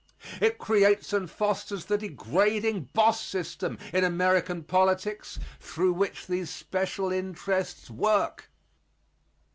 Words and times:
It 0.41 0.57
creates 0.57 1.13
and 1.13 1.29
fosters 1.29 1.85
the 1.85 1.95
degrading 1.95 2.89
boss 2.91 3.21
system 3.23 3.77
in 3.93 4.03
American 4.03 4.63
politics 4.63 5.37
through 5.59 5.93
which 5.93 6.25
these 6.25 6.49
special 6.49 7.11
interests 7.11 7.87
work. 7.87 8.49